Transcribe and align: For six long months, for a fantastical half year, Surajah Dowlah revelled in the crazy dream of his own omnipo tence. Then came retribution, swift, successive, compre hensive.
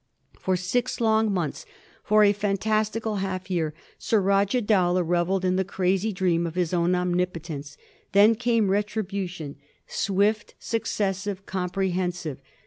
For 0.39 0.57
six 0.57 0.99
long 0.99 1.31
months, 1.31 1.63
for 2.03 2.23
a 2.23 2.33
fantastical 2.33 3.17
half 3.17 3.51
year, 3.51 3.75
Surajah 3.99 4.63
Dowlah 4.63 5.03
revelled 5.03 5.45
in 5.45 5.57
the 5.57 5.63
crazy 5.63 6.11
dream 6.11 6.47
of 6.47 6.55
his 6.55 6.73
own 6.73 6.93
omnipo 6.93 7.39
tence. 7.39 7.77
Then 8.11 8.33
came 8.33 8.71
retribution, 8.71 9.57
swift, 9.85 10.55
successive, 10.57 11.45
compre 11.45 11.91
hensive. 11.93 12.39